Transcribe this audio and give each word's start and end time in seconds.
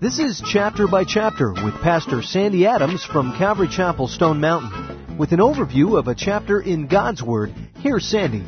This 0.00 0.18
is 0.18 0.42
Chapter 0.50 0.88
by 0.88 1.04
Chapter 1.04 1.52
with 1.52 1.74
Pastor 1.82 2.22
Sandy 2.22 2.64
Adams 2.64 3.04
from 3.04 3.36
Calvary 3.36 3.68
Chapel, 3.68 4.08
Stone 4.08 4.40
Mountain. 4.40 5.18
With 5.18 5.32
an 5.32 5.40
overview 5.40 5.98
of 5.98 6.08
a 6.08 6.14
chapter 6.14 6.58
in 6.58 6.86
God's 6.86 7.22
Word, 7.22 7.52
here's 7.80 8.06
Sandy. 8.06 8.40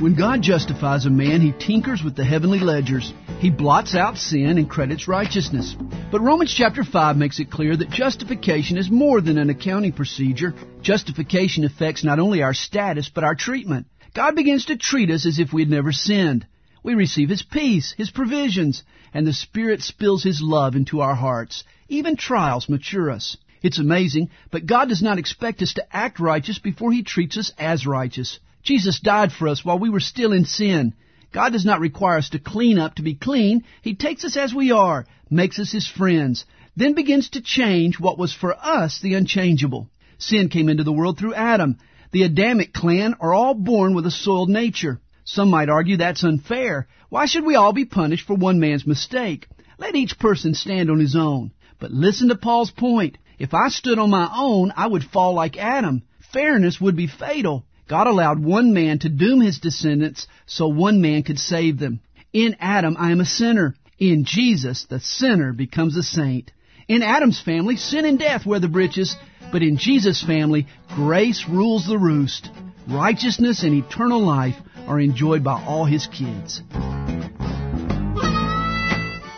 When 0.00 0.14
God 0.16 0.40
justifies 0.40 1.04
a 1.04 1.10
man, 1.10 1.42
he 1.42 1.52
tinkers 1.52 2.02
with 2.02 2.16
the 2.16 2.24
heavenly 2.24 2.60
ledgers. 2.60 3.12
He 3.40 3.50
blots 3.50 3.94
out 3.94 4.16
sin 4.16 4.56
and 4.56 4.70
credits 4.70 5.06
righteousness. 5.06 5.76
But 6.10 6.22
Romans 6.22 6.54
chapter 6.56 6.82
5 6.82 7.18
makes 7.18 7.38
it 7.40 7.50
clear 7.50 7.76
that 7.76 7.90
justification 7.90 8.78
is 8.78 8.90
more 8.90 9.20
than 9.20 9.36
an 9.36 9.50
accounting 9.50 9.92
procedure. 9.92 10.54
Justification 10.80 11.64
affects 11.64 12.04
not 12.04 12.20
only 12.20 12.40
our 12.40 12.54
status, 12.54 13.10
but 13.14 13.22
our 13.22 13.34
treatment. 13.34 13.86
God 14.14 14.34
begins 14.34 14.64
to 14.66 14.78
treat 14.78 15.10
us 15.10 15.26
as 15.26 15.38
if 15.38 15.52
we 15.52 15.60
had 15.60 15.70
never 15.70 15.92
sinned. 15.92 16.46
We 16.84 16.94
receive 16.94 17.30
His 17.30 17.42
peace, 17.42 17.94
His 17.96 18.10
provisions, 18.10 18.82
and 19.14 19.26
the 19.26 19.32
Spirit 19.32 19.82
spills 19.82 20.22
His 20.22 20.42
love 20.42 20.76
into 20.76 21.00
our 21.00 21.14
hearts. 21.14 21.64
Even 21.88 22.14
trials 22.14 22.68
mature 22.68 23.10
us. 23.10 23.38
It's 23.62 23.78
amazing, 23.78 24.28
but 24.50 24.66
God 24.66 24.90
does 24.90 25.02
not 25.02 25.18
expect 25.18 25.62
us 25.62 25.72
to 25.74 25.96
act 25.96 26.20
righteous 26.20 26.58
before 26.58 26.92
He 26.92 27.02
treats 27.02 27.38
us 27.38 27.50
as 27.58 27.86
righteous. 27.86 28.38
Jesus 28.62 29.00
died 29.00 29.32
for 29.32 29.48
us 29.48 29.64
while 29.64 29.78
we 29.78 29.88
were 29.88 29.98
still 29.98 30.32
in 30.32 30.44
sin. 30.44 30.92
God 31.32 31.54
does 31.54 31.64
not 31.64 31.80
require 31.80 32.18
us 32.18 32.28
to 32.30 32.38
clean 32.38 32.78
up 32.78 32.96
to 32.96 33.02
be 33.02 33.14
clean. 33.14 33.64
He 33.80 33.94
takes 33.94 34.22
us 34.22 34.36
as 34.36 34.52
we 34.52 34.70
are, 34.70 35.06
makes 35.30 35.58
us 35.58 35.72
His 35.72 35.88
friends, 35.88 36.44
then 36.76 36.92
begins 36.92 37.30
to 37.30 37.40
change 37.40 37.98
what 37.98 38.18
was 38.18 38.34
for 38.34 38.54
us 38.54 39.00
the 39.00 39.14
unchangeable. 39.14 39.88
Sin 40.18 40.50
came 40.50 40.68
into 40.68 40.84
the 40.84 40.92
world 40.92 41.18
through 41.18 41.34
Adam. 41.34 41.78
The 42.12 42.24
Adamic 42.24 42.74
clan 42.74 43.14
are 43.20 43.32
all 43.32 43.54
born 43.54 43.94
with 43.94 44.04
a 44.04 44.10
soiled 44.10 44.50
nature. 44.50 45.00
Some 45.24 45.50
might 45.50 45.70
argue 45.70 45.96
that's 45.96 46.22
unfair. 46.22 46.86
Why 47.08 47.26
should 47.26 47.44
we 47.44 47.54
all 47.54 47.72
be 47.72 47.86
punished 47.86 48.26
for 48.26 48.34
one 48.34 48.60
man's 48.60 48.86
mistake? 48.86 49.48
Let 49.78 49.96
each 49.96 50.18
person 50.18 50.54
stand 50.54 50.90
on 50.90 51.00
his 51.00 51.16
own. 51.16 51.52
But 51.80 51.90
listen 51.90 52.28
to 52.28 52.36
Paul's 52.36 52.70
point. 52.70 53.18
If 53.38 53.54
I 53.54 53.68
stood 53.68 53.98
on 53.98 54.10
my 54.10 54.30
own, 54.36 54.72
I 54.76 54.86
would 54.86 55.02
fall 55.02 55.34
like 55.34 55.56
Adam. 55.56 56.02
Fairness 56.32 56.80
would 56.80 56.94
be 56.94 57.06
fatal. 57.06 57.64
God 57.88 58.06
allowed 58.06 58.38
one 58.38 58.72
man 58.72 58.98
to 59.00 59.08
doom 59.08 59.40
his 59.40 59.58
descendants 59.58 60.26
so 60.46 60.68
one 60.68 61.00
man 61.00 61.22
could 61.22 61.38
save 61.38 61.78
them. 61.78 62.00
In 62.32 62.56
Adam, 62.60 62.96
I 62.98 63.10
am 63.10 63.20
a 63.20 63.26
sinner. 63.26 63.74
In 63.98 64.24
Jesus, 64.24 64.84
the 64.84 65.00
sinner 65.00 65.52
becomes 65.52 65.96
a 65.96 66.02
saint. 66.02 66.52
In 66.86 67.02
Adam's 67.02 67.40
family, 67.40 67.76
sin 67.76 68.04
and 68.04 68.18
death 68.18 68.44
wear 68.44 68.60
the 68.60 68.68
breeches, 68.68 69.16
but 69.50 69.62
in 69.62 69.78
Jesus' 69.78 70.22
family, 70.22 70.66
grace 70.94 71.46
rules 71.48 71.86
the 71.86 71.98
roost. 71.98 72.50
Righteousness 72.88 73.62
and 73.62 73.74
eternal 73.74 74.20
life 74.20 74.56
are 74.86 75.00
enjoyed 75.00 75.44
by 75.44 75.62
all 75.64 75.84
his 75.84 76.06
kids. 76.06 76.62